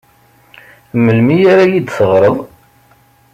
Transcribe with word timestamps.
Melmi 1.03 1.37
ara 1.51 1.63
iyi-d-teɣreḍ? 1.65 2.35